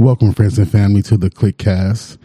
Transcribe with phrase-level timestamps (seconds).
[0.00, 2.16] Welcome, friends and family, to the CliqueCast.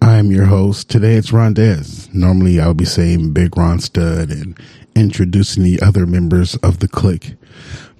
[0.00, 0.88] I am your host.
[0.88, 2.14] Today it's Rondez.
[2.14, 4.56] Normally I would be saying Big Ron Stud and
[4.94, 7.34] introducing the other members of the Clique.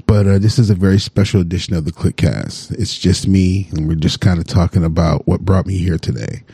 [0.07, 2.79] But uh, this is a very special edition of the CliqueCast.
[2.79, 6.45] It's just me, and we're just kind of talking about what brought me here today.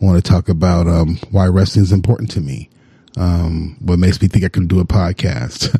[0.00, 2.70] I want to talk about um, why wrestling is important to me.
[3.18, 5.76] Um, what makes me think I can do a podcast.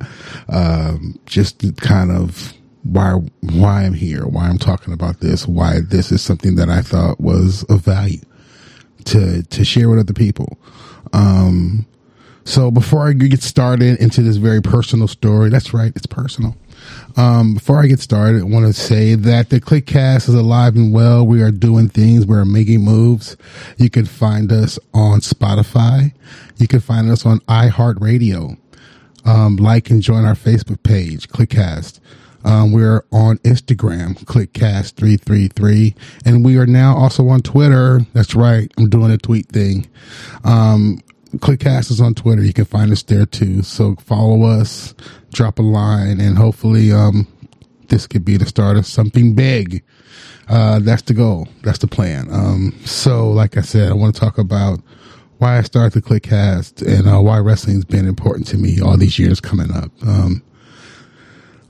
[0.50, 2.52] um, just kind of
[2.84, 6.82] why why I'm here, why I'm talking about this, why this is something that I
[6.82, 8.20] thought was of value
[9.06, 10.58] to to share with other people.
[11.12, 11.86] Um,
[12.44, 16.56] so before I get started into this very personal story, that's right, it's personal.
[17.16, 20.92] Um, before I get started, I want to say that the CliqueCast is alive and
[20.92, 21.26] well.
[21.26, 22.26] We are doing things.
[22.26, 23.38] We're making moves.
[23.78, 26.12] You can find us on Spotify.
[26.58, 28.58] You can find us on iHeartRadio.
[29.24, 32.00] Um, like and join our Facebook page, CliqueCast.
[32.44, 38.00] Um, we're on Instagram, CliqueCast333, and we are now also on Twitter.
[38.12, 38.70] That's right.
[38.76, 39.86] I'm doing a tweet thing.
[40.44, 41.00] Um,
[41.36, 42.42] CliqueCast is on Twitter.
[42.42, 43.62] You can find us there too.
[43.62, 44.94] So follow us,
[45.32, 47.26] drop a line, and hopefully, um,
[47.88, 49.82] this could be the start of something big.
[50.48, 51.48] Uh, that's the goal.
[51.62, 52.28] That's the plan.
[52.30, 54.80] Um, so like I said, I want to talk about
[55.38, 59.18] why I started the CliqueCast and uh, why wrestling's been important to me all these
[59.18, 59.90] years coming up.
[60.06, 60.42] Um,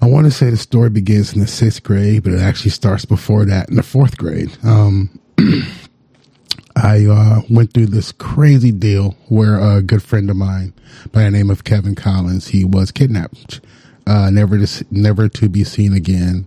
[0.05, 3.07] I want to say the story begins in the sixth grade, but it actually starts
[3.07, 4.55] before that in the fourth grade.
[4.63, 5.19] Um,
[6.77, 10.75] I uh, went through this crazy deal where a good friend of mine
[11.11, 13.63] by the name of Kevin Collins, he was kidnapped,
[14.07, 16.47] uh, never to, never to be seen again.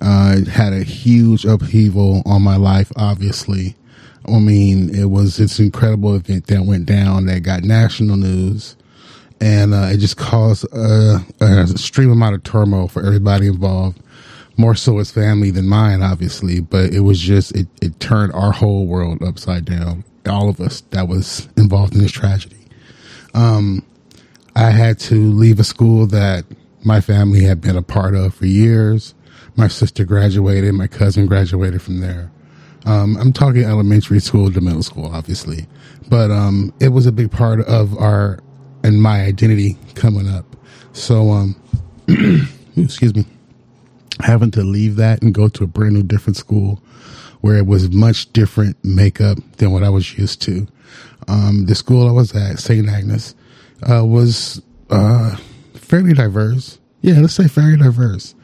[0.00, 3.76] Uh, had a huge upheaval on my life, obviously.
[4.26, 8.74] I mean, it was this incredible event that went down that got national news
[9.40, 14.00] and uh, it just caused a, a extreme amount of turmoil for everybody involved.
[14.56, 18.52] More so his family than mine, obviously, but it was just it, it turned our
[18.52, 20.04] whole world upside down.
[20.28, 22.66] All of us that was involved in this tragedy.
[23.32, 23.82] Um,
[24.54, 26.44] I had to leave a school that
[26.84, 29.14] my family had been a part of for years.
[29.56, 32.30] My sister graduated, my cousin graduated from there.
[32.84, 35.66] Um, I'm talking elementary school to middle school, obviously,
[36.08, 38.40] but um, it was a big part of our
[38.82, 40.44] and my identity coming up.
[40.92, 41.56] So, um,
[42.76, 43.24] excuse me,
[44.20, 46.82] having to leave that and go to a brand new different school
[47.40, 50.66] where it was much different makeup than what I was used to.
[51.28, 52.88] Um, the school I was at, St.
[52.88, 53.34] Agnes,
[53.90, 54.60] uh, was,
[54.90, 55.36] uh,
[55.74, 56.78] fairly diverse.
[57.00, 58.34] Yeah, let's say fairly diverse.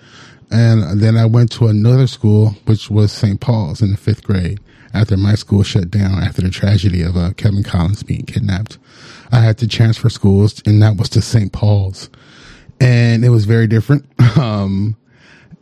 [0.50, 3.40] And then I went to another school, which was St.
[3.40, 4.60] Paul's in the fifth grade
[4.94, 8.78] after my school shut down after the tragedy of uh, Kevin Collins being kidnapped.
[9.32, 11.52] I had to transfer schools, and that was to St.
[11.52, 12.08] Paul's,
[12.80, 14.06] and it was very different.
[14.36, 14.96] Um,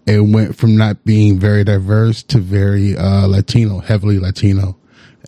[0.06, 4.76] it went from not being very diverse to very uh, Latino, heavily Latino,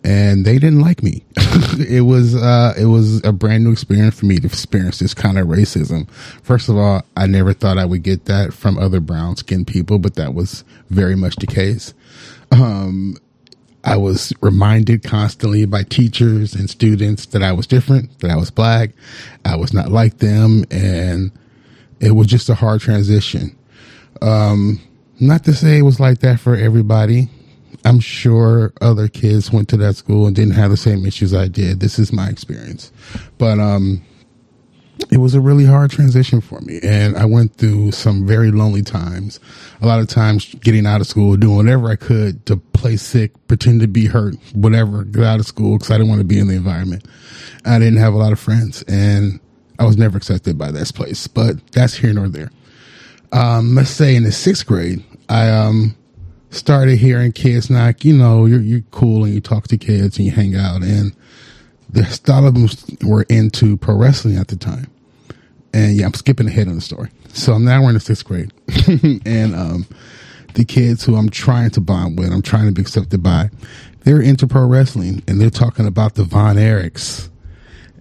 [0.03, 1.23] and they didn't like me.
[1.79, 5.39] it was uh, it was a brand new experience for me to experience this kind
[5.39, 6.09] of racism.
[6.43, 9.97] First of all, I never thought I would get that from other brown skinned people,
[9.97, 11.93] but that was very much the case.
[12.51, 13.17] Um,
[13.87, 18.51] I was reminded constantly by teachers and students that I was different, that I was
[18.51, 18.89] black,
[19.45, 21.31] I was not like them, and
[22.01, 23.57] it was just a hard transition.
[24.21, 24.81] Um,
[25.21, 27.29] not to say it was like that for everybody.
[27.85, 31.47] I'm sure other kids went to that school and didn't have the same issues I
[31.47, 31.79] did.
[31.79, 32.91] This is my experience.
[33.37, 34.03] But um,
[35.11, 36.79] it was a really hard transition for me.
[36.83, 39.39] And I went through some very lonely times.
[39.81, 43.31] A lot of times getting out of school, doing whatever I could to play sick,
[43.47, 46.39] pretend to be hurt, whatever, get out of school because I didn't want to be
[46.39, 47.05] in the environment.
[47.65, 49.39] I didn't have a lot of friends and
[49.79, 52.51] I was never accepted by this place, but that's here nor there.
[53.31, 55.95] Um, let's say in the sixth grade, I, um,
[56.49, 60.25] started hearing kids like, you know, you're, you're cool and you talk to kids and
[60.25, 61.13] you hang out and,
[61.89, 64.89] the, them were into pro wrestling at the time.
[65.73, 67.09] And yeah, I'm skipping ahead on the story.
[67.29, 68.51] So I'm now we're in the sixth grade.
[69.25, 69.85] and um,
[70.55, 73.49] the kids who I'm trying to bond with, I'm trying to be accepted by,
[74.03, 77.29] they're into pro wrestling and they're talking about the Von Erichs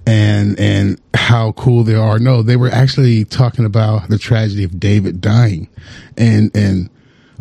[0.06, 2.18] and and how cool they are.
[2.18, 5.68] No, they were actually talking about the tragedy of David dying
[6.16, 6.88] and and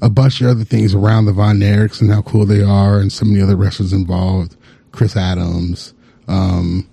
[0.02, 3.12] a bunch of other things around the Von Erichs and how cool they are and
[3.12, 4.58] some of the other wrestlers involved.
[4.92, 5.94] Chris Adams,
[6.28, 6.88] um,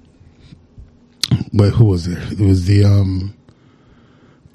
[1.53, 2.23] but who was there?
[2.33, 3.35] It was the um,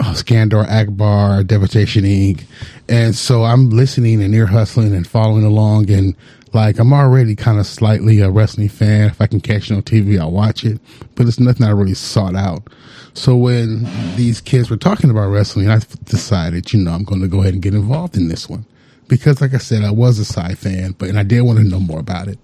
[0.00, 2.44] oh, Skandor Akbar, Devastation Inc.
[2.88, 6.16] And so I'm listening and ear hustling and following along and
[6.54, 9.08] like I'm already kind of slightly a wrestling fan.
[9.08, 10.80] If I can catch it on TV, I'll watch it.
[11.14, 12.68] But it's nothing I really sought out.
[13.14, 13.84] So when
[14.16, 17.54] these kids were talking about wrestling, I decided, you know, I'm going to go ahead
[17.54, 18.64] and get involved in this one
[19.08, 21.64] because, like I said, I was a Psy fan, but and I did want to
[21.64, 22.38] know more about it,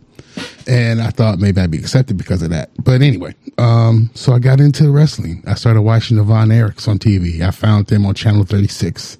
[0.66, 2.70] and I thought maybe I'd be accepted because of that.
[2.82, 5.42] But anyway, um, so I got into wrestling.
[5.46, 7.40] I started watching the Von Erichs on TV.
[7.40, 9.18] I found them on Channel 36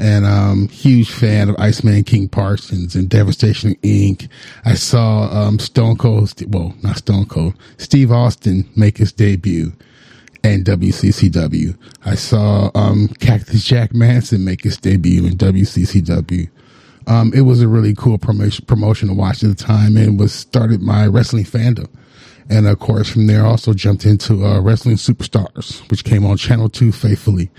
[0.00, 4.28] and um huge fan of Iceman King Parsons and Devastation Inc.
[4.64, 9.72] I saw um Stone Cold, well, not Stone Cold, Steve Austin make his debut
[10.44, 11.76] and WCCW.
[12.04, 16.48] I saw um Cactus Jack Manson make his debut in WCCW.
[17.08, 20.32] Um, it was a really cool promotion promotion to watch at the time, and was
[20.32, 21.88] started my wrestling fandom.
[22.50, 26.68] And of course, from there, also jumped into uh, Wrestling Superstars, which came on Channel
[26.68, 27.50] Two faithfully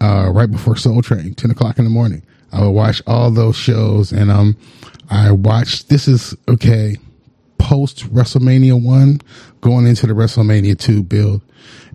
[0.00, 2.22] uh, right before Soul Train, 10 o'clock in the morning.
[2.52, 4.56] I would watch all those shows and, um,
[5.10, 6.96] I watched, this is okay,
[7.58, 9.20] post WrestleMania 1
[9.60, 11.42] going into the WrestleMania 2 build.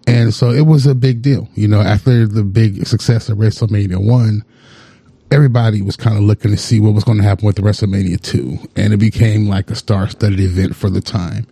[0.08, 1.50] And so it was a big deal.
[1.56, 4.44] You know, after the big success of WrestleMania 1,
[5.31, 8.57] everybody was kind of looking to see what was going to happen with WrestleMania 2.
[8.75, 11.48] And it became like a star studded event for the time.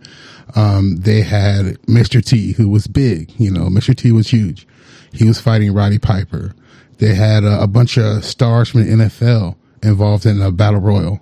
[0.54, 2.24] Um, they had Mr.
[2.24, 3.32] T, who was big.
[3.38, 3.94] You know, Mr.
[3.94, 4.66] T was huge.
[5.12, 6.54] He was fighting Roddy Piper.
[6.98, 11.20] They had a, a bunch of stars from the NFL involved in a battle royal,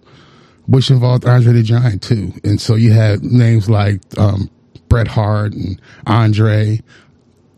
[0.66, 2.32] which involved Andre the Giant too.
[2.44, 4.50] And so you had names like um,
[4.88, 6.80] Bret Hart and Andre,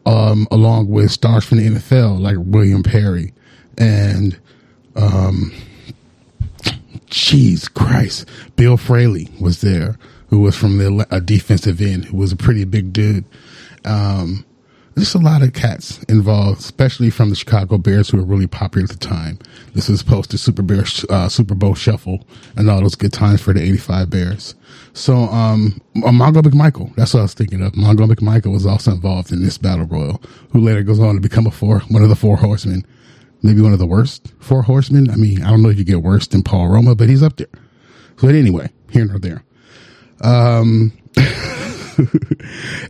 [0.07, 3.33] um, along with stars from the NFL like William Perry
[3.79, 4.39] and
[4.97, 5.53] um,
[7.07, 9.97] jeez Christ, Bill Fralic was there,
[10.29, 13.25] who was from the a defensive end, who was a pretty big dude.
[13.85, 14.45] Um,
[14.95, 18.85] there's a lot of cats involved, especially from the Chicago Bears, who were really popular
[18.85, 19.39] at the time.
[19.75, 22.25] This was post the Super Bear, uh, Super Bowl Shuffle,
[22.57, 24.55] and all those good times for the '85 Bears.
[24.93, 27.73] So, um, uh, Mongo McMichael, that's what I was thinking of.
[27.73, 31.47] Mongo McMichael was also involved in this battle royal, who later goes on to become
[31.47, 32.87] a four, one of the four horsemen,
[33.45, 35.11] maybe one of the worst four horsemen.
[35.11, 37.37] I mean, I don't know if you get worse than Paul Roma, but he's up
[37.37, 37.47] there.
[38.17, 39.45] So anyway, here nor there.
[40.23, 40.93] Um,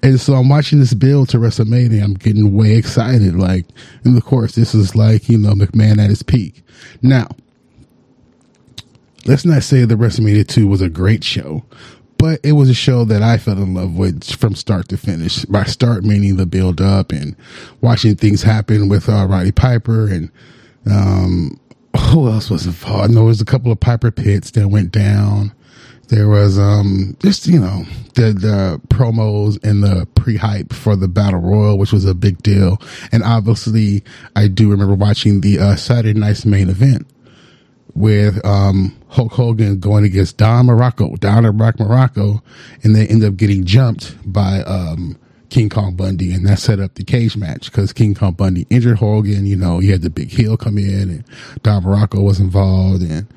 [0.03, 2.03] and so I'm watching this build to WrestleMania.
[2.03, 3.35] I'm getting way excited.
[3.35, 3.67] Like,
[4.05, 6.63] and of course, this is like, you know, McMahon at his peak.
[7.03, 7.29] Now,
[9.27, 11.65] let's not say that WrestleMania 2 was a great show,
[12.25, 15.45] but it was a show that I fell in love with from start to finish.
[15.45, 17.37] By start, meaning the build up and
[17.83, 20.31] watching things happen with uh, Roddy Piper and,
[20.91, 21.61] um,
[21.99, 23.13] who else was involved?
[23.13, 25.53] There was a couple of Piper pits that went down.
[26.09, 27.85] There was um just you know
[28.15, 32.43] the the promos and the pre hype for the battle royal, which was a big
[32.43, 32.81] deal,
[33.13, 34.03] and obviously
[34.35, 37.07] I do remember watching the uh, Saturday night's main event
[37.95, 42.43] with um Hulk Hogan going against Don Muraco, Don Rock Muraco,
[42.83, 45.17] and they end up getting jumped by um
[45.51, 48.99] King Kong Bundy, and that set up the cage match because King Kong Bundy injured
[48.99, 49.47] Hogan.
[49.47, 51.25] You know, he had the big heel come in, and
[51.63, 53.29] Don Muraco was involved, and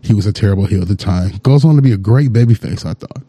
[0.00, 1.32] he was a terrible heel at the time.
[1.42, 3.22] Goes on to be a great babyface, I thought.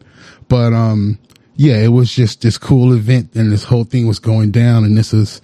[0.48, 1.18] But um,
[1.56, 4.84] yeah, it was just this cool event, and this whole thing was going down.
[4.84, 5.42] And this is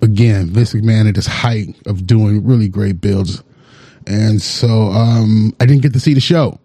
[0.00, 3.42] again Vince McMahon at his height of doing really great builds.
[4.06, 6.60] And so um, I didn't get to see the show.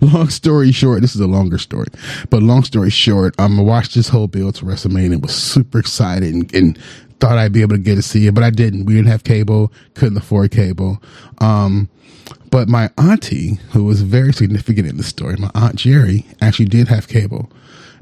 [0.00, 1.88] long story short, this is a longer story,
[2.30, 5.20] but long story short, um, I watched this whole build to WrestleMania.
[5.20, 6.78] Was super excited and, and
[7.20, 8.86] thought I'd be able to get to see it, but I didn't.
[8.86, 11.02] We didn't have cable, couldn't afford cable.
[11.38, 11.90] Um,
[12.50, 16.88] but my auntie, who was very significant in the story, my aunt Jerry, actually did
[16.88, 17.50] have cable.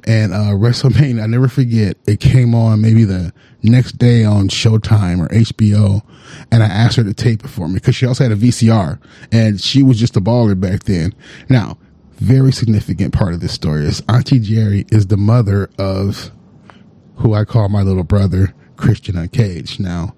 [0.09, 3.31] And uh, WrestleMania, I never forget, it came on maybe the
[3.63, 6.03] next day on Showtime or HBO.
[6.51, 8.99] And I asked her to tape it for me because she also had a VCR
[9.31, 11.15] and she was just a baller back then.
[11.51, 11.77] Now,
[12.15, 16.31] very significant part of this story is Auntie Jerry is the mother of
[17.17, 19.79] who I call my little brother, Christian Uncaged.
[19.79, 20.15] Now,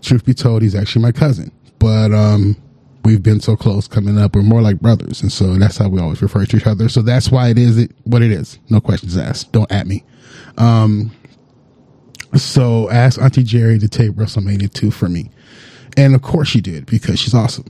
[0.00, 2.56] truth be told, he's actually my cousin, but, um,
[3.06, 4.34] we've been so close coming up.
[4.34, 5.22] We're more like brothers.
[5.22, 6.88] And so that's how we always refer to each other.
[6.88, 8.58] So that's why it is what it is.
[8.68, 9.52] No questions asked.
[9.52, 10.02] Don't at me.
[10.58, 11.12] Um,
[12.34, 15.30] so ask Auntie Jerry to tape WrestleMania 2 for me.
[15.96, 17.66] And of course she did because she's awesome.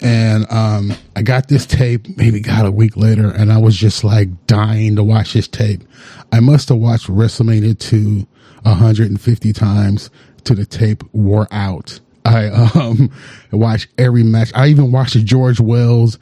[0.00, 4.02] And, um, I got this tape maybe got a week later and I was just
[4.02, 5.82] like dying to watch this tape.
[6.32, 8.26] I must have watched WrestleMania 2
[8.62, 10.10] 150 times
[10.44, 13.10] to the tape wore out I um
[13.52, 14.50] watch every match.
[14.54, 16.18] I even watched the George Wells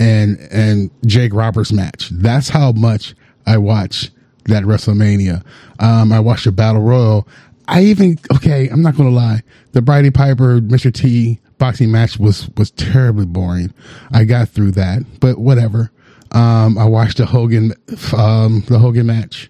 [0.00, 2.10] and and Jake Roberts match.
[2.10, 3.14] That's how much
[3.46, 4.10] I watch
[4.46, 5.44] that WrestleMania.
[5.78, 7.28] Um, I watched the Battle Royal.
[7.68, 8.68] I even okay.
[8.68, 9.42] I'm not gonna lie.
[9.72, 10.92] The Brady Piper Mr.
[10.92, 13.72] T boxing match was was terribly boring.
[14.12, 15.92] I got through that, but whatever.
[16.32, 17.72] Um, I watched the Hogan
[18.16, 19.48] um, the Hogan match.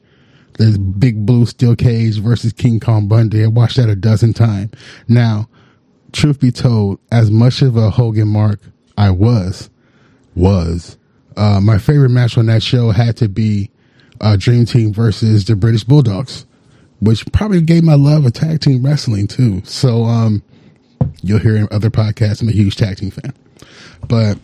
[0.59, 3.43] The big blue steel cage versus King Kong Bundy.
[3.43, 4.71] I watched that a dozen times.
[5.09, 5.49] Now,
[6.13, 8.61] truth be told, as much of a Hogan mark
[8.97, 9.71] I was,
[10.35, 10.97] was
[11.37, 13.71] uh, my favorite match on that show had to be
[14.21, 16.47] uh, Dream Team versus the British Bulldogs,
[17.01, 19.63] which probably gave my love of tag team wrestling too.
[19.65, 20.43] So um,
[21.23, 22.43] you'll hear in other podcasts.
[22.43, 23.35] I'm a huge tag team fan,
[24.09, 24.39] but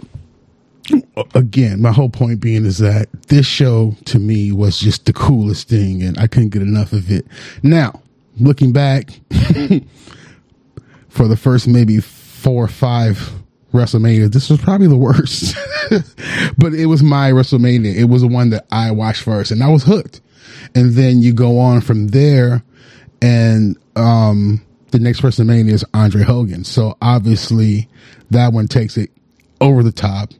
[1.34, 5.68] again, my whole point being is that this show to me was just the coolest
[5.68, 7.26] thing, and I couldn't get enough of it.
[7.62, 8.02] Now,
[8.38, 9.10] looking back,
[11.18, 13.32] for the first maybe four or five
[13.74, 15.56] WrestleMania, this was probably the worst.
[16.56, 17.92] but it was my WrestleMania.
[17.92, 20.20] It was the one that I watched first, and I was hooked.
[20.76, 22.62] And then you go on from there,
[23.20, 26.62] and um, the next WrestleMania is Andre Hogan.
[26.62, 27.88] So obviously,
[28.30, 29.10] that one takes it
[29.60, 30.30] over the top.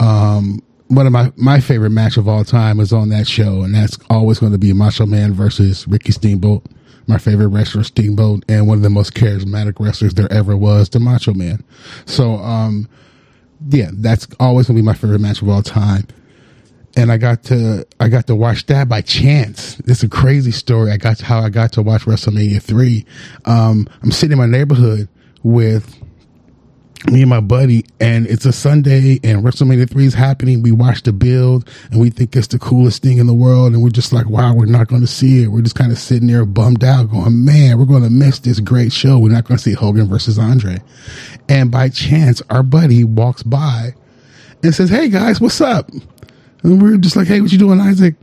[0.00, 3.74] Um, one of my, my favorite match of all time is on that show, and
[3.74, 6.64] that's always going to be Macho Man versus Ricky Steamboat.
[7.06, 11.00] My favorite wrestler, Steamboat, and one of the most charismatic wrestlers there ever was, the
[11.00, 11.62] Macho Man.
[12.06, 12.88] So, um,
[13.68, 16.06] yeah, that's always to be my favorite match of all time.
[16.96, 19.80] And I got to I got to watch that by chance.
[19.80, 20.92] It's a crazy story.
[20.92, 23.04] I got to, how I got to watch WrestleMania three.
[23.46, 25.08] Um, I'm sitting in my neighborhood
[25.42, 26.00] with
[27.10, 30.62] me and my buddy, and it's a Sunday, and WrestleMania 3 is happening.
[30.62, 33.82] We watch the build, and we think it's the coolest thing in the world, and
[33.82, 35.48] we're just like, wow, we're not going to see it.
[35.48, 38.60] We're just kind of sitting there bummed out, going, man, we're going to miss this
[38.60, 39.18] great show.
[39.18, 40.78] We're not going to see Hogan versus Andre.
[41.48, 43.94] And by chance, our buddy walks by
[44.62, 45.90] and says, hey guys, what's up?
[46.62, 48.14] And we're just like, hey, what you doing, Isaac?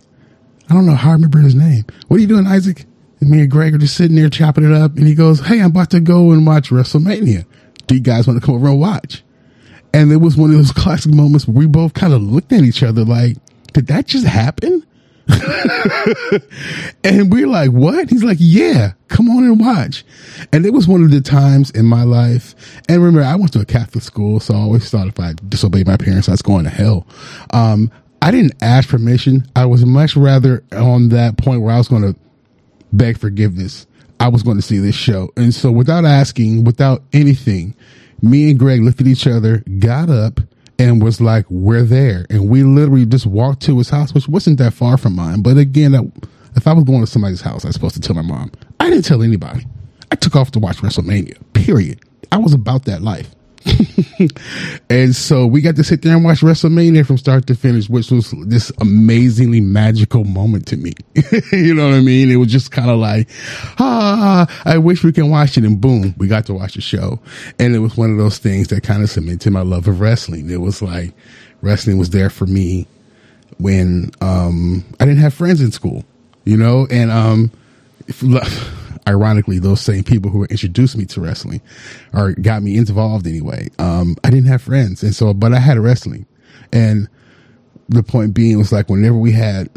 [0.70, 1.86] I don't know how I remember his name.
[2.08, 2.86] What are you doing, Isaac?
[3.20, 5.60] And me and Greg are just sitting there chopping it up, and he goes, hey,
[5.60, 7.46] I'm about to go and watch WrestleMania
[7.92, 9.22] do you guys want to come over and watch?
[9.94, 12.64] And it was one of those classic moments where we both kind of looked at
[12.64, 13.36] each other like,
[13.74, 14.86] did that just happen?
[17.04, 18.10] and we're like, what?
[18.10, 20.06] He's like, yeah, come on and watch.
[20.54, 22.56] And it was one of the times in my life.
[22.88, 25.88] And remember, I went to a Catholic school, so I always thought if I disobeyed
[25.88, 27.06] my parents, I was going to hell.
[27.52, 29.46] Um, I didn't ask permission.
[29.54, 32.16] I was much rather on that point where I was going to
[32.94, 33.86] beg forgiveness.
[34.22, 35.32] I was going to see this show.
[35.36, 37.74] And so without asking, without anything,
[38.22, 40.40] me and Greg looked at each other, got up,
[40.78, 42.28] and was like, we're there.
[42.30, 45.42] And we literally just walked to his house, which wasn't that far from mine.
[45.42, 46.14] But again,
[46.56, 48.52] if I was going to somebody's house, I was supposed to tell my mom.
[48.80, 49.66] I didn't tell anybody.
[50.12, 52.02] I took off to watch WrestleMania, period.
[52.32, 53.34] I was about that life.
[54.90, 58.12] and so we got to sit there and watch WrestleMania from start to finish, which
[58.12, 60.94] was this amazingly magical moment to me.
[61.52, 62.32] you know what I mean?
[62.32, 63.30] It was just kind of like,
[63.80, 65.64] ah, I wish we can watch it.
[65.64, 67.20] And boom, we got to watch the show.
[67.60, 70.50] And it was one of those things that kind of cemented my love of wrestling.
[70.50, 71.14] It was like
[71.62, 72.88] wrestling was there for me
[73.58, 76.04] when, um, I didn't have friends in school,
[76.46, 77.52] you know, and, um,
[78.08, 78.24] if,
[79.08, 81.62] ironically, those same people who introduced me to wrestling
[82.14, 83.70] or got me involved anyway.
[83.80, 85.04] Um, I didn't have friends.
[85.04, 86.26] And so, but I had wrestling.
[86.72, 87.10] And
[87.90, 89.70] the point being was like whenever we had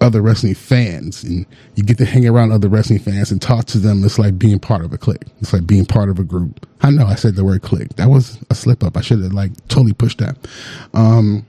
[0.00, 1.46] other wrestling fans and
[1.76, 4.58] you get to hang around other wrestling fans and talk to them, it's like being
[4.58, 5.24] part of a clique.
[5.40, 6.66] It's like being part of a group.
[6.82, 7.96] I know I said the word clique.
[7.96, 8.96] That was a slip up.
[8.96, 10.36] I should have like totally pushed that.
[10.92, 11.46] Um,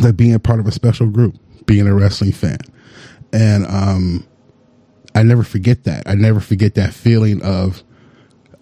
[0.00, 1.34] like being a part of a special group,
[1.66, 2.58] being a wrestling fan.
[3.32, 4.26] And, um,
[5.16, 6.06] I never forget that.
[6.06, 7.82] I never forget that feeling of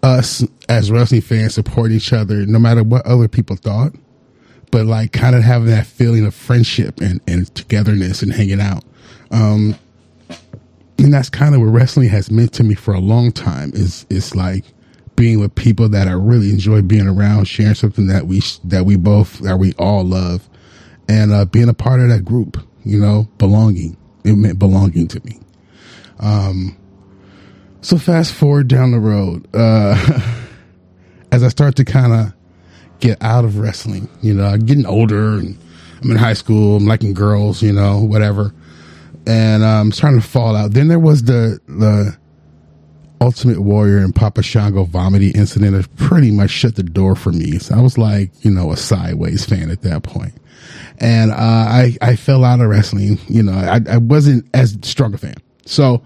[0.04, 3.92] us as wrestling fans support each other, no matter what other people thought,
[4.70, 8.84] but like kind of having that feeling of friendship and, and togetherness and hanging out.
[9.32, 9.74] Um,
[10.96, 14.06] and that's kind of what wrestling has meant to me for a long time is,
[14.08, 14.64] is like
[15.16, 18.94] being with people that I really enjoy being around, sharing something that we, that we
[18.94, 20.48] both, that we all love
[21.08, 23.96] and, uh, being a part of that group, you know, belonging.
[24.24, 25.40] It meant belonging to me.
[26.18, 26.76] Um,
[27.80, 29.94] so fast forward down the road, uh,
[31.32, 32.32] as I start to kind of
[33.00, 35.58] get out of wrestling, you know, I'm getting older and
[36.02, 38.54] I'm in high school, I'm liking girls, you know, whatever.
[39.26, 40.72] And I'm um, starting to fall out.
[40.72, 42.16] Then there was the, the
[43.20, 47.58] Ultimate Warrior and Papa Shango vomiting incident that pretty much shut the door for me.
[47.58, 50.34] So I was like, you know, a sideways fan at that point.
[50.98, 53.18] And, uh, I, I fell out of wrestling.
[53.28, 55.34] You know, I, I wasn't as strong a fan.
[55.66, 56.02] So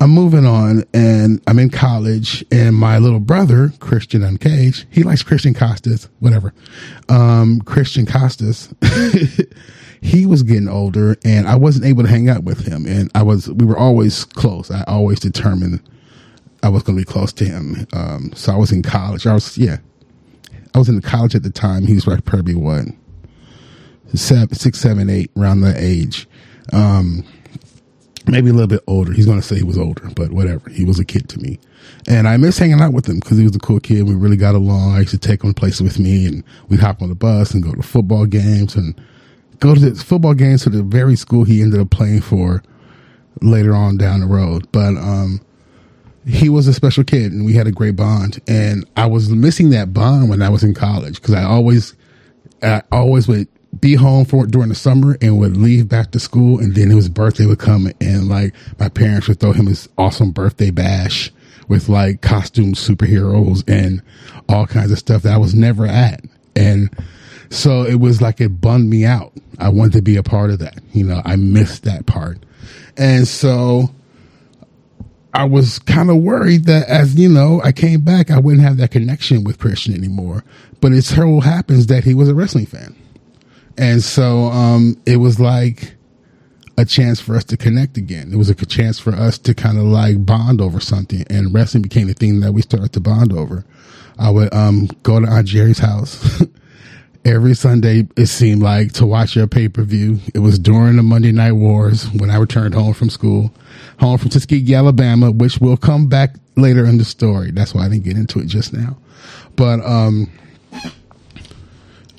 [0.00, 5.22] I'm moving on and I'm in college and my little brother, Christian Uncaged, he likes
[5.22, 6.52] Christian Costas, whatever.
[7.08, 8.74] Um, Christian Costas,
[10.00, 12.84] he was getting older and I wasn't able to hang out with him.
[12.86, 14.72] And I was, we were always close.
[14.72, 15.80] I always determined
[16.64, 17.86] I was going to be close to him.
[17.92, 19.26] Um, so I was in college.
[19.26, 19.76] I was, yeah,
[20.74, 21.86] I was in college at the time.
[21.86, 22.86] He was like probably what,
[24.14, 26.28] six, seven, eight, around that age.
[26.72, 27.24] Um,
[28.26, 29.12] maybe a little bit older.
[29.12, 30.70] He's going to say he was older, but whatever.
[30.70, 31.58] He was a kid to me.
[32.08, 34.02] And I miss hanging out with him because he was a cool kid.
[34.02, 34.94] We really got along.
[34.94, 37.62] I used to take him places with me and we'd hop on the bus and
[37.62, 39.00] go to football games and
[39.60, 42.62] go to the football games to the very school he ended up playing for
[43.40, 44.70] later on down the road.
[44.72, 45.40] But, um,
[46.24, 48.40] he was a special kid and we had a great bond.
[48.46, 51.94] And I was missing that bond when I was in college because I always,
[52.62, 53.48] I always would
[53.78, 56.60] be home for during the summer and would leave back to school.
[56.60, 60.30] And then his birthday would come and like my parents would throw him his awesome
[60.30, 61.32] birthday bash
[61.68, 64.02] with like costume superheroes and
[64.48, 66.22] all kinds of stuff that I was never at.
[66.54, 66.90] And
[67.50, 69.32] so it was like it bummed me out.
[69.58, 70.78] I wanted to be a part of that.
[70.92, 72.38] You know, I missed that part.
[72.96, 73.90] And so
[75.34, 78.76] I was kind of worried that as you know, I came back, I wouldn't have
[78.76, 80.44] that connection with Christian anymore.
[80.80, 82.96] But it so happens that he was a wrestling fan.
[83.78, 85.94] And so, um, it was like
[86.78, 88.32] a chance for us to connect again.
[88.32, 91.82] It was a chance for us to kind of like bond over something and wrestling
[91.82, 93.64] became the thing that we started to bond over.
[94.18, 96.42] I would, um, go to Aunt Jerry's house
[97.24, 100.18] every Sunday, it seemed like, to watch your pay per view.
[100.34, 103.52] It was during the Monday Night Wars when I returned home from school,
[104.00, 107.50] home from Tuskegee, Alabama, which will come back later in the story.
[107.50, 108.96] That's why I didn't get into it just now.
[109.56, 110.30] But, um,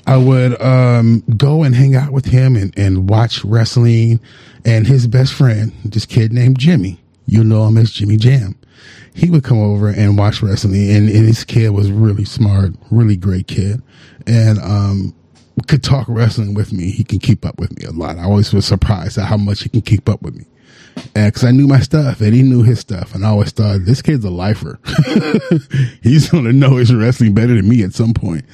[0.06, 4.20] I would um, go and hang out with him and, and watch wrestling.
[4.64, 8.56] And his best friend, this kid named Jimmy, you know him as Jimmy Jam,
[9.14, 10.90] he would come over and watch wrestling.
[10.90, 13.82] And, and this kid was really smart, really great kid,
[14.26, 15.14] and um,
[15.68, 16.90] could talk wrestling with me.
[16.90, 18.18] He can keep up with me a lot.
[18.18, 20.46] I always was surprised at how much he can keep up with me
[21.14, 24.02] because I knew my stuff and he knew his stuff, and I always thought this
[24.02, 24.80] kid's a lifer.
[26.02, 28.44] He's gonna know his wrestling better than me at some point.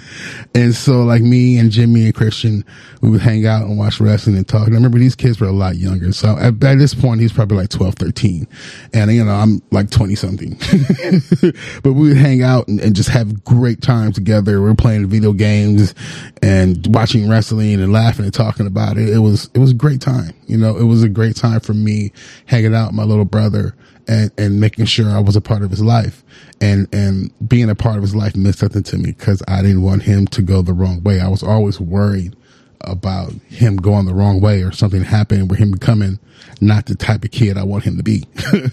[0.55, 2.65] And so, like me and Jimmy and Christian,
[3.01, 4.67] we would hang out and watch wrestling and talk.
[4.67, 7.33] And I remember these kids were a lot younger, so at, at this point, he's
[7.33, 8.47] probably like 12, 13.
[8.93, 10.59] and you know I'm like twenty something.
[11.83, 14.61] but we would hang out and, and, just have great time together.
[14.61, 15.95] We were playing video games
[16.43, 19.09] and watching wrestling and laughing and talking about it.
[19.09, 20.35] It was it was a great time.
[20.47, 22.13] You know, it was a great time for me
[22.51, 23.77] hanging out with my little brother
[24.09, 26.25] and, and making sure I was a part of his life.
[26.61, 29.83] And, and being a part of his life meant something to me because I didn't
[29.83, 31.21] want him to go the wrong way.
[31.21, 32.35] I was always worried
[32.81, 36.19] about him going the wrong way or something happening where him becoming
[36.61, 38.27] not the type of kid I want him to be.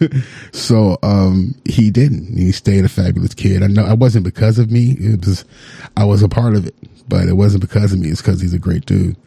[0.53, 2.35] so, um, he didn't.
[2.35, 3.61] He stayed a fabulous kid.
[3.61, 4.95] I know it wasn't because of me.
[4.99, 5.45] It was,
[5.95, 6.75] I was a part of it,
[7.07, 8.09] but it wasn't because of me.
[8.09, 9.17] It's because he's a great dude.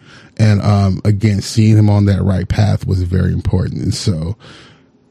[0.40, 3.82] And, um, again, seeing him on that right path was very important.
[3.82, 4.38] And so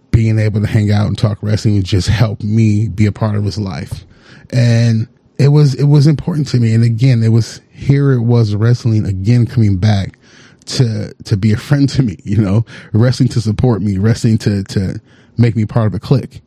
[0.09, 3.43] being able to hang out and talk wrestling just helped me be a part of
[3.43, 4.07] his life.
[4.49, 6.73] And it was, it was important to me.
[6.73, 10.17] And again, it was here it was wrestling again coming back
[10.65, 14.63] to, to be a friend to me, you know, wrestling to support me, wrestling to,
[14.63, 14.99] to
[15.37, 16.41] make me part of a clique,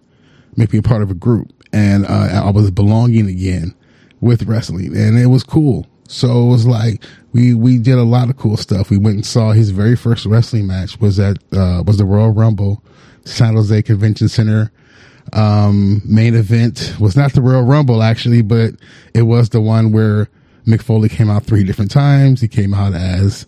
[0.56, 1.52] make me a part of a group.
[1.72, 3.76] And, uh, I was belonging again
[4.20, 5.86] with wrestling and it was cool.
[6.08, 8.90] So it was like we we did a lot of cool stuff.
[8.90, 12.30] We went and saw his very first wrestling match was at uh, was the Royal
[12.30, 12.82] Rumble,
[13.24, 14.72] San Jose Convention Center.
[15.32, 18.74] Um, main event was not the Royal Rumble actually, but
[19.14, 20.28] it was the one where
[20.66, 22.40] Mick Foley came out three different times.
[22.40, 23.46] He came out as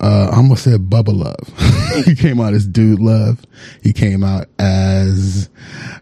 [0.00, 2.04] uh, I almost said Bubba Love.
[2.04, 3.42] he came out as Dude Love.
[3.82, 5.50] He came out as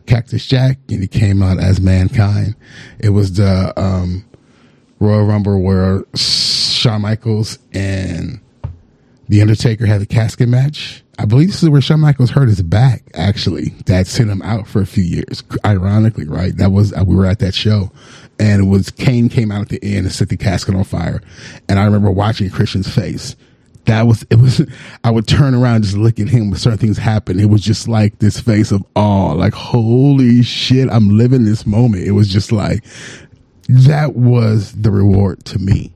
[0.07, 2.57] Cactus Jack and he came out as Mankind.
[2.99, 4.25] It was the, um,
[4.99, 8.41] Royal Rumble where Shawn Michaels and
[9.29, 11.03] The Undertaker had a casket match.
[11.19, 13.71] I believe this is where Shawn Michaels hurt his back, actually.
[13.87, 15.43] That sent him out for a few years.
[15.65, 16.55] Ironically, right?
[16.57, 17.91] That was, uh, we were at that show
[18.39, 21.23] and it was Kane came out at the end and set the casket on fire.
[21.69, 23.37] And I remember watching Christian's face.
[23.87, 24.67] That was, it was,
[25.05, 27.41] I would turn around just look at him when certain things happened.
[27.41, 32.05] It was just like this face of awe, like, holy shit, I'm living this moment.
[32.05, 32.85] It was just like,
[33.69, 35.93] that was the reward to me.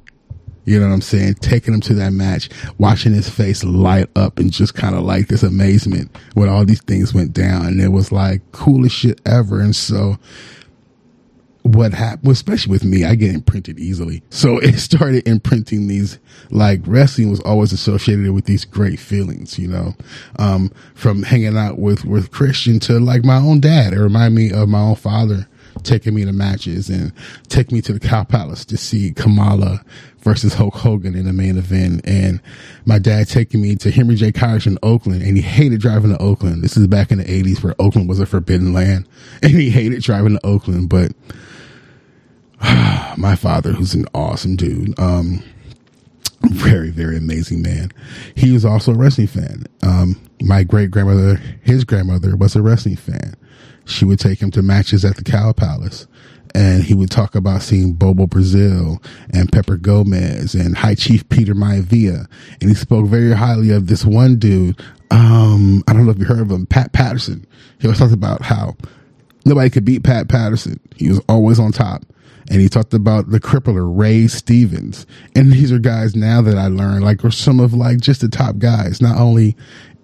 [0.65, 1.35] You know what I'm saying?
[1.35, 5.29] Taking him to that match, watching his face light up and just kind of like
[5.29, 7.67] this amazement when all these things went down.
[7.67, 9.61] And it was like coolest shit ever.
[9.61, 10.19] And so
[11.63, 14.23] what happened, especially with me, I get imprinted easily.
[14.31, 16.19] So it started imprinting these,
[16.51, 19.95] like wrestling was always associated with these great feelings, you know,
[20.39, 23.93] um, from hanging out with, with Christian to like my own dad.
[23.93, 25.49] It reminded me of my own father
[25.85, 27.13] taking me to matches and
[27.49, 29.83] take me to the Cow Palace to see Kamala
[30.21, 32.03] versus Hulk Hogan in the main event.
[32.05, 32.41] And
[32.85, 34.33] my dad taking me to Henry J.
[34.33, 36.63] College in Oakland and he hated driving to Oakland.
[36.63, 39.09] This is back in the eighties where Oakland was a forbidden land
[39.43, 40.89] and he hated driving to Oakland.
[40.89, 41.13] But
[43.17, 45.43] my father, who's an awesome dude, um,
[46.43, 47.91] very, very amazing man.
[48.35, 49.65] He was also a wrestling fan.
[49.83, 53.35] Um, my great grandmother, his grandmother, was a wrestling fan.
[53.91, 56.07] She would take him to matches at the Cow Palace
[56.55, 59.01] and he would talk about seeing Bobo Brazil
[59.33, 62.27] and Pepper Gomez and High Chief Peter Maivia.
[62.61, 64.81] And he spoke very highly of this one dude.
[65.11, 67.47] Um, I don't know if you heard of him, Pat Patterson.
[67.79, 68.77] He always talked about how
[69.45, 70.81] nobody could beat Pat Patterson.
[70.97, 72.05] He was always on top.
[72.51, 75.07] And he talked about the crippler, Ray Stevens.
[75.37, 78.29] And these are guys now that I learned, like, are some of like just the
[78.29, 79.57] top guys, not only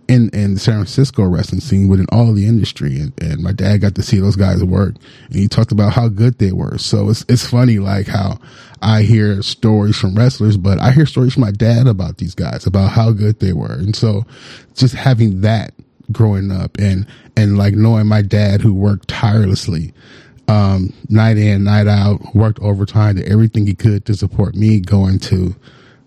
[0.08, 2.98] in in the San Francisco wrestling scene, but in all the industry.
[2.98, 4.94] And, and my dad got to see those guys work,
[5.26, 6.78] and he talked about how good they were.
[6.78, 8.38] So it's it's funny, like how
[8.82, 12.66] I hear stories from wrestlers, but I hear stories from my dad about these guys,
[12.66, 13.72] about how good they were.
[13.72, 14.24] And so
[14.74, 15.72] just having that
[16.12, 19.92] growing up, and and like knowing my dad who worked tirelessly.
[20.48, 25.18] Um, night in, night out, worked overtime, did everything he could to support me going
[25.18, 25.56] to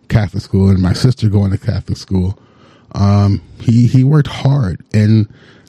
[0.08, 2.40] Catholic school and my sister going to Catholic school
[2.94, 5.28] um, he, he worked hard and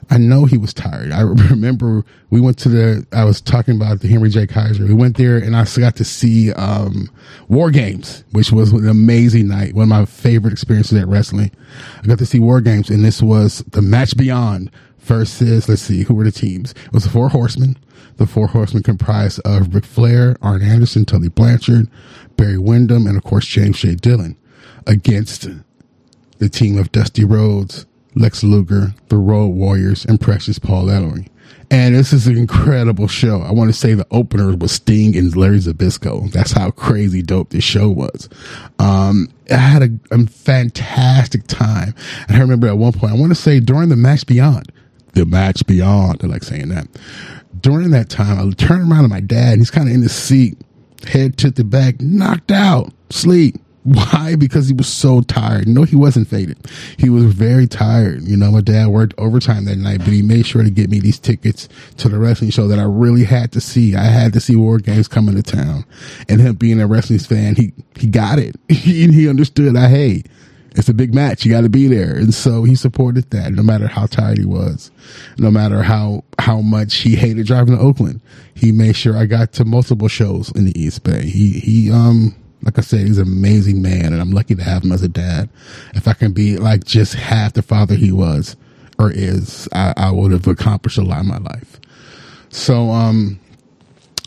[0.09, 1.11] I know he was tired.
[1.13, 4.45] I remember we went to the, I was talking about the Henry J.
[4.45, 4.85] Kaiser.
[4.85, 7.09] We went there and I got to see, um,
[7.47, 9.73] War Games, which was an amazing night.
[9.73, 11.51] One of my favorite experiences at wrestling.
[12.03, 16.03] I got to see War Games and this was the match beyond versus, let's see,
[16.03, 16.71] who were the teams?
[16.71, 17.77] It was the Four Horsemen.
[18.17, 21.89] The Four Horsemen comprised of Ric Flair, Arn Anderson, Tully Blanchard,
[22.35, 23.95] Barry Windham, and of course James J.
[23.95, 24.37] Dillon
[24.85, 25.47] against
[26.41, 31.27] the team of Dusty Rhodes, Lex Luger, the Road Warriors, and Precious Paul Ellering.
[31.69, 33.41] And this is an incredible show.
[33.41, 36.31] I want to say the opener was Sting and Larry Zbyszko.
[36.31, 38.27] That's how crazy dope this show was.
[38.79, 41.93] Um, I had a, a, fantastic time.
[42.27, 44.71] And I remember at one point, I want to say during the match beyond,
[45.13, 46.87] the match beyond, I like saying that.
[47.61, 49.53] During that time, I turned around to my dad.
[49.53, 50.57] And he's kind of in his seat,
[51.07, 53.57] head the back, knocked out, sleep.
[53.83, 54.35] Why?
[54.35, 55.67] Because he was so tired.
[55.67, 56.57] No, he wasn't faded.
[56.97, 58.21] He was very tired.
[58.23, 60.99] You know, my dad worked overtime that night, but he made sure to get me
[60.99, 61.67] these tickets
[61.97, 63.95] to the wrestling show that I really had to see.
[63.95, 65.85] I had to see War Games coming to town.
[66.29, 68.55] And him being a wrestling fan, he, he got it.
[68.69, 70.23] he, he understood I, hey,
[70.75, 71.43] it's a big match.
[71.43, 72.15] You got to be there.
[72.15, 74.91] And so he supported that no matter how tired he was,
[75.39, 78.21] no matter how, how much he hated driving to Oakland.
[78.53, 81.25] He made sure I got to multiple shows in the East Bay.
[81.25, 84.83] He, he, um, like I said, he's an amazing man, and I'm lucky to have
[84.83, 85.49] him as a dad.
[85.93, 88.55] If I can be like just half the father he was
[88.99, 91.79] or is, I, I would have accomplished a lot in my life.
[92.49, 93.39] So, um,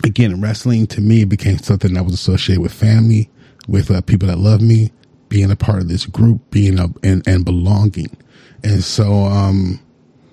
[0.02, 3.30] again, wrestling to me became something that was associated with family,
[3.68, 4.90] with uh, people that love me,
[5.28, 8.16] being a part of this group, being a and, and belonging.
[8.64, 9.80] And so, um,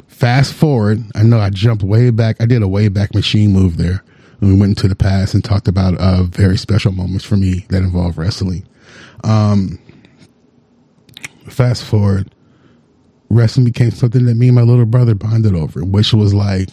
[0.07, 2.41] fast forward, I know I jumped way back.
[2.41, 4.03] I did a way back machine move there
[4.41, 7.83] we went into the past and talked about uh, very special moments for me that
[7.83, 8.67] involve wrestling.
[9.23, 9.79] Um,
[11.47, 12.33] fast forward,
[13.29, 16.69] wrestling became something that me and my little brother bonded over, which was like,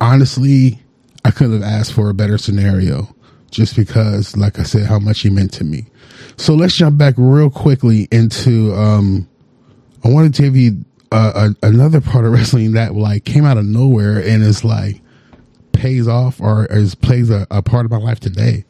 [0.00, 0.80] honestly,
[1.24, 3.14] I couldn't have asked for a better scenario
[3.50, 5.86] just because, like I said, how much he meant to me.
[6.36, 9.28] So let's jump back real quickly into, um,
[10.04, 13.56] I wanted to give you uh, a, another part of wrestling that like came out
[13.56, 15.00] of nowhere and is like,
[15.74, 18.64] pays off or is plays a, a part of my life today,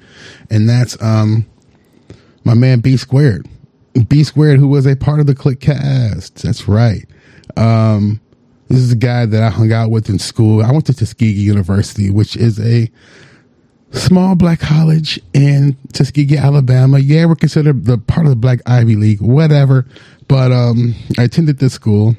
[0.50, 1.46] and that's um
[2.44, 3.48] my man B squared,
[4.08, 6.42] B squared, who was a part of the CliqueCast.
[6.42, 7.06] That's right.
[7.56, 8.20] Um,
[8.68, 10.62] this is a guy that I hung out with in school.
[10.62, 12.90] I went to Tuskegee University, which is a
[13.92, 16.98] small black college in Tuskegee, Alabama.
[16.98, 19.86] Yeah, we're considered the part of the Black Ivy League, whatever.
[20.28, 22.16] But um, I attended this school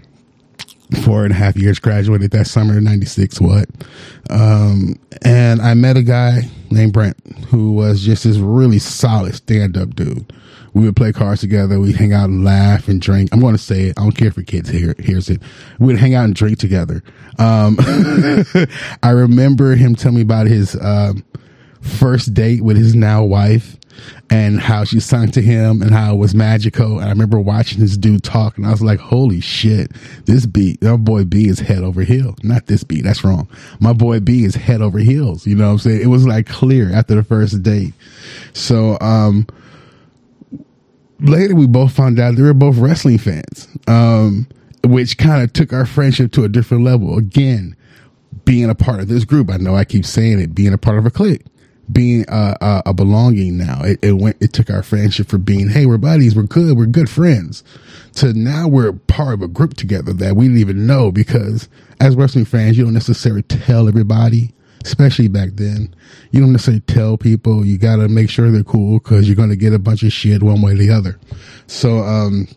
[0.95, 3.69] four and a half years, graduated that summer in 96, what?
[4.29, 9.77] Um, and I met a guy named Brent who was just this really solid stand
[9.77, 10.31] up dude.
[10.73, 11.79] We would play cards together.
[11.79, 13.29] We'd hang out and laugh and drink.
[13.31, 13.97] I'm going to say it.
[13.97, 15.41] I don't care if your kids hear, hears it.
[15.79, 17.01] We'd hang out and drink together.
[17.39, 17.77] Um,
[19.03, 21.23] I remember him telling me about his, um,
[21.86, 23.77] first date with his now wife
[24.29, 26.99] and how she sung to him and how it was magical.
[26.99, 29.91] And I remember watching this dude talk and I was like, holy shit,
[30.25, 32.36] this beat, our boy B is head over heel.
[32.43, 33.03] Not this beat.
[33.03, 33.47] That's wrong.
[33.79, 35.45] My boy B is head over heels.
[35.45, 36.01] You know what I'm saying?
[36.01, 37.93] It was like clear after the first date.
[38.53, 39.47] So, um,
[41.19, 43.67] later we both found out they were both wrestling fans.
[43.88, 44.47] Um,
[44.84, 47.17] which kind of took our friendship to a different level.
[47.17, 47.75] Again,
[48.43, 50.99] being a part of this group, I know I keep saying it, being a part
[50.99, 51.43] of a clique
[51.91, 53.82] being a, a, a belonging now.
[53.84, 56.86] It, it, went, it took our friendship from being, hey, we're buddies, we're good, we're
[56.86, 57.63] good friends,
[58.15, 61.69] to now we're part of a group together that we didn't even know because
[62.00, 64.52] as wrestling fans, you don't necessarily tell everybody
[64.84, 65.93] especially back then.
[66.32, 67.65] You don't necessarily tell people.
[67.65, 70.13] You got to make sure they're cool because you're going to get a bunch of
[70.13, 71.19] shit one way or the other.
[71.65, 72.48] So, um,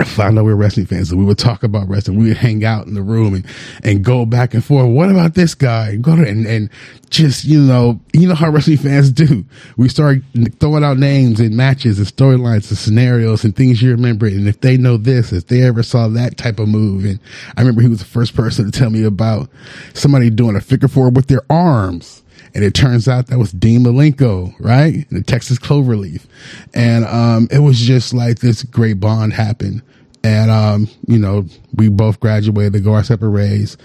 [0.00, 2.18] I found out we were wrestling fans and we would talk about wrestling.
[2.18, 3.46] We would hang out in the room and,
[3.84, 4.88] and go back and forth.
[4.88, 5.94] What about this guy?
[5.96, 6.68] Go to, and, and
[7.10, 9.44] just, you know, you know how wrestling fans do.
[9.76, 10.18] We start
[10.58, 14.26] throwing out names and matches and storylines and scenarios and things you remember.
[14.26, 17.04] And if they know this, if they ever saw that type of move.
[17.04, 17.20] And
[17.56, 19.48] I remember he was the first person to tell me about
[19.92, 22.23] somebody doing a figure four with their arms
[22.54, 25.06] and it turns out that was Dean Malenko, right?
[25.10, 26.24] The Texas Cloverleaf.
[26.72, 29.82] And, um, it was just like this great bond happened.
[30.22, 33.76] And, um, you know, we both graduated to go our separate ways.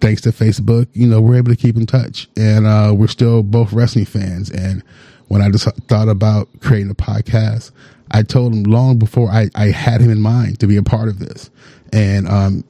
[0.00, 3.42] Thanks to Facebook, you know, we're able to keep in touch and, uh, we're still
[3.42, 4.50] both wrestling fans.
[4.50, 4.82] And
[5.28, 7.70] when I just thought about creating a podcast,
[8.10, 11.08] I told him long before I, I had him in mind to be a part
[11.08, 11.50] of this.
[11.92, 12.64] And, um,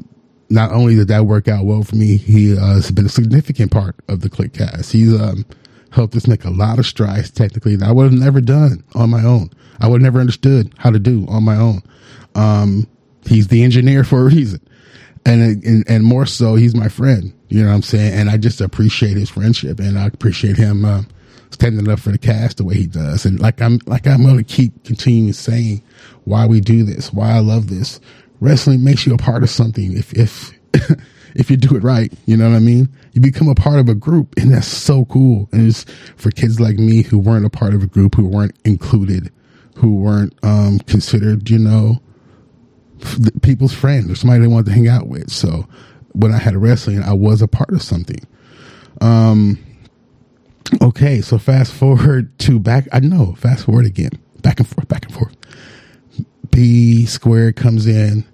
[0.51, 3.71] not only did that work out well for me, he uh, has been a significant
[3.71, 4.91] part of the CliqueCast.
[4.91, 5.47] He's um,
[5.91, 9.11] helped us make a lot of strides technically that I would have never done on
[9.11, 9.51] my own.
[9.79, 11.83] I would have never understood how to do on my own.
[12.35, 12.89] Um,
[13.27, 14.61] he's the engineer for a reason.
[15.25, 17.33] And, and, and more so, he's my friend.
[17.49, 18.15] You know what I'm saying?
[18.15, 21.03] And I just appreciate his friendship and I appreciate him, uh,
[21.51, 23.25] standing up for the cast the way he does.
[23.25, 25.83] And like I'm, like I'm to keep continuing saying
[26.25, 28.01] why we do this, why I love this,
[28.41, 29.97] wrestling makes you a part of something.
[29.97, 30.53] If if
[31.35, 32.89] if you do it right you know what i mean?
[33.13, 35.49] You become a part of a group and that's so cool.
[35.53, 35.85] And it's
[36.17, 39.33] for kids like me who weren't a part of a group who weren't included
[39.77, 42.01] who weren't um, considered you know
[43.43, 45.31] people's friend or somebody they wanted to hang out with.
[45.31, 45.67] So
[46.13, 48.21] when i had wrestling i was a part of something.
[49.01, 49.59] Um
[50.83, 54.13] okay so fast forward to back i know fast forward again.
[54.43, 55.37] Back and forth back and forth.
[56.51, 58.25] B squared comes in.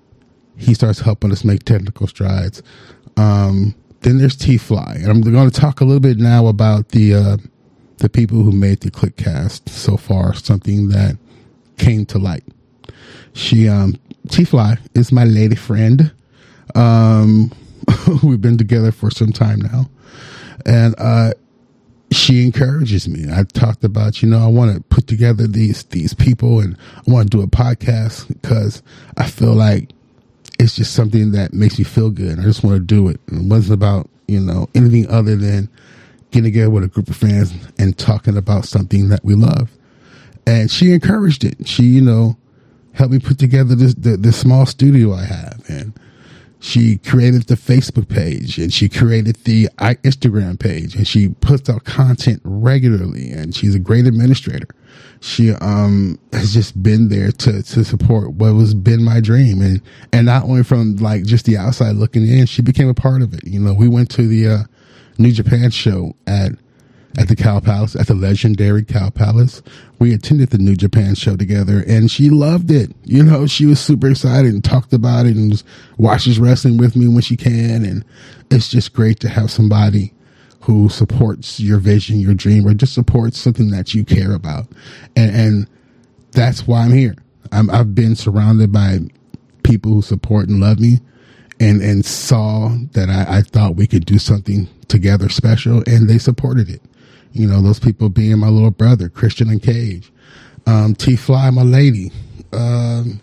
[0.57, 2.63] He starts helping us make technical strides.
[3.17, 6.91] Um, then there's T Fly, and I'm going to talk a little bit now about
[6.91, 7.37] the uh,
[7.99, 10.35] the people who made the CliqueCast so far.
[10.35, 11.17] Something that
[11.79, 12.45] came to light.
[13.33, 13.97] She um,
[14.29, 16.13] T Fly is my lady friend.
[16.75, 17.53] Um,
[18.23, 19.89] we've been together for some time now,
[20.65, 21.33] and uh,
[22.13, 23.27] she encourages me.
[23.33, 27.11] I talked about, you know, I want to put together these these people and I
[27.11, 28.83] want to do a podcast because
[29.17, 29.91] I feel like
[30.59, 32.39] it's just something that makes me feel good.
[32.39, 33.21] I just want to do it.
[33.29, 35.69] It wasn't about, you know, anything other than
[36.31, 39.71] getting together with a group of fans and talking about something that we love.
[40.47, 41.67] And she encouraged it.
[41.67, 42.37] She, you know,
[42.93, 45.93] helped me put together this the, this small studio I have and
[46.59, 51.85] she created the Facebook page and she created the Instagram page and she puts out
[51.85, 54.69] content regularly and she's a great administrator.
[55.21, 59.61] She, um, has just been there to, to support what was been my dream.
[59.61, 59.81] And,
[60.13, 63.35] and not only from like just the outside looking in, she became a part of
[63.35, 63.47] it.
[63.47, 64.59] You know, we went to the, uh,
[65.19, 66.53] New Japan show at
[67.19, 69.63] at the Cow Palace, at the legendary Cow Palace.
[69.99, 72.95] We attended the New Japan show together and she loved it.
[73.05, 75.63] You know, she was super excited and talked about it and
[75.97, 77.87] watches wrestling with me when she can.
[77.87, 78.05] And
[78.51, 80.13] it's just great to have somebody
[80.67, 84.67] who supports your vision, your dream, or just supports something that you care about.
[85.15, 85.67] And, and
[86.33, 87.15] that's why I'm here.
[87.53, 88.99] I'm, I've been surrounded by
[89.63, 90.99] people who support and love me
[91.61, 96.19] and, and saw that I, I thought we could do something together special and they
[96.19, 96.83] supported it.
[97.31, 100.11] You know, those people being my little brother, Christian Uncaged,
[100.67, 102.11] um, T Fly, my lady,
[102.53, 103.21] um,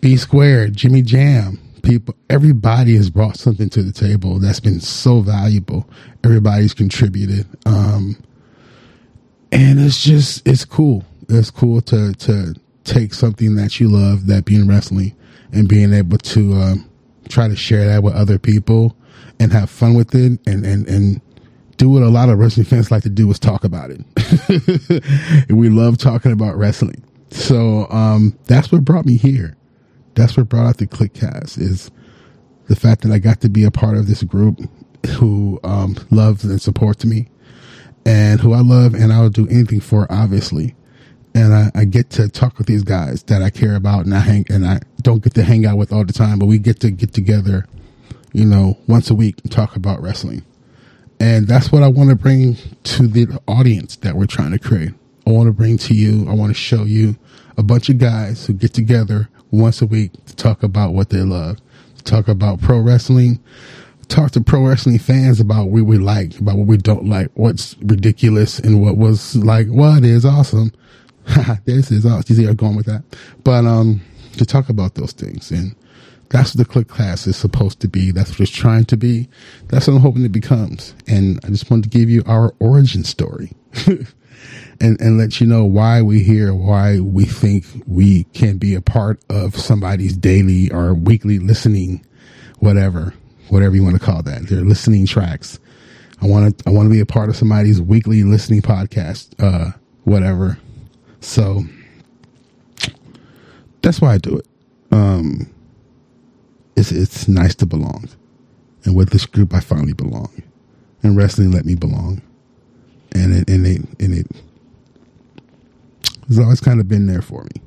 [0.00, 5.20] B Squared, Jimmy Jam, people, everybody has brought something to the table that's been so
[5.20, 5.88] valuable.
[6.24, 7.46] Everybody's contributed.
[7.66, 8.16] Um,
[9.50, 11.04] and it's just, it's cool.
[11.28, 15.14] It's cool to, to take something that you love, that being wrestling,
[15.52, 16.90] and being able to, um,
[17.28, 18.96] try to share that with other people
[19.38, 21.20] and have fun with it and, and, and
[21.76, 25.48] do what a lot of wrestling fans like to do is talk about it.
[25.50, 27.02] we love talking about wrestling.
[27.30, 29.56] So um, that's what brought me here.
[30.14, 31.90] That's what brought out the CliqueCast is
[32.68, 34.60] the fact that I got to be a part of this group
[35.06, 37.28] who um, loves and supports me
[38.04, 40.74] and who I love and I'll do anything for, obviously.
[41.34, 44.18] And I, I, get to talk with these guys that I care about and I
[44.18, 46.80] hang and I don't get to hang out with all the time, but we get
[46.80, 47.66] to get together,
[48.34, 50.42] you know, once a week and talk about wrestling.
[51.18, 54.92] And that's what I want to bring to the audience that we're trying to create.
[55.26, 57.16] I want to bring to you, I want to show you
[57.56, 61.20] a bunch of guys who get together once a week to talk about what they
[61.20, 61.58] love,
[62.02, 63.38] talk about pro wrestling,
[64.08, 67.76] talk to pro wrestling fans about what we like, about what we don't like, what's
[67.82, 70.72] ridiculous and what was like, what is awesome.
[71.66, 72.24] this is awesome.
[72.26, 73.04] You see, I'm going with that.
[73.44, 74.00] But, um,
[74.38, 75.76] to talk about those things and
[76.30, 78.10] that's what the CliqueCast is supposed to be.
[78.10, 79.28] That's what it's trying to be.
[79.68, 80.94] That's what I'm hoping it becomes.
[81.06, 83.52] And I just wanted to give you our origin story.
[84.80, 88.80] and, and let you know why we here, why we think we can be a
[88.80, 92.04] part of somebody's daily or weekly listening,
[92.58, 93.14] whatever,
[93.48, 94.48] whatever you want to call that.
[94.48, 95.58] They're listening tracks.
[96.20, 99.72] I want to, I want to be a part of somebody's weekly listening podcast, uh,
[100.04, 100.58] whatever.
[101.20, 101.62] So
[103.82, 104.46] that's why I do it.
[104.90, 105.50] Um,
[106.76, 108.08] it's, it's nice to belong.
[108.84, 110.42] And with this group, I finally belong.
[111.02, 112.22] And wrestling let me belong.
[113.14, 114.26] And it, and it, and it,
[116.28, 117.62] it's always kind of been there for me.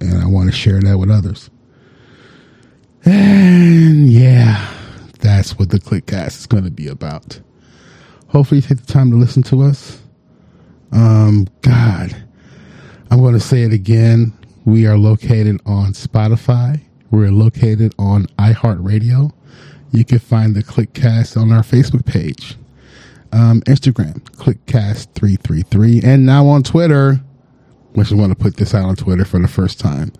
[0.00, 1.50] And I want to share that with others.
[3.04, 4.74] And yeah,
[5.20, 7.40] that's what the CliqueCast is going to be about.
[8.28, 10.00] Hopefully, you take the time to listen to us.
[10.92, 12.14] Um, God,
[13.10, 14.32] I'm going to say it again.
[14.64, 16.82] We are located on Spotify.
[17.10, 19.32] We're located on iHeartRadio.
[19.92, 22.57] You can find the CliqueCast on our Facebook page,
[23.32, 27.20] um, Instagram, CliqueCast333, and now on Twitter,
[27.92, 30.12] which I want to put this out on Twitter for the first time.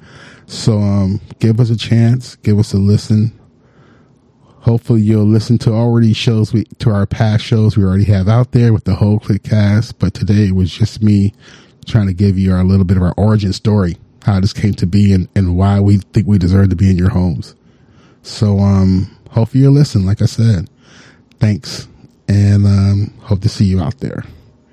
[0.46, 3.38] So, um, give us a chance, give us a listen.
[4.60, 8.52] Hopefully you'll listen to already shows we, to our past shows we already have out
[8.52, 9.94] there with the whole CliqueCast.
[9.98, 11.34] But today it was just me
[11.86, 14.86] trying to give you our little bit of our origin story, how this came to
[14.86, 17.54] be and, and why we think we deserve to be in your homes.
[18.22, 20.04] So, um, hopefully you'll listen.
[20.04, 20.68] Like I said,
[21.38, 21.88] thanks
[22.28, 24.24] and, um, hope to see you out there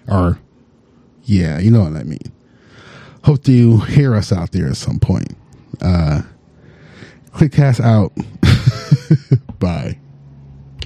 [0.07, 0.37] or
[1.23, 2.31] yeah, you know what I mean
[3.25, 5.35] hope to hear us out there at some point.
[5.81, 6.21] Uh,
[7.31, 8.13] CliqueCast out.
[9.59, 9.97] Bye.